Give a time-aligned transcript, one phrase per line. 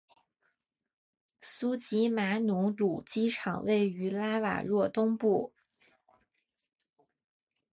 [1.41, 5.53] 苏吉马努鲁机场位于拉瓦若东部。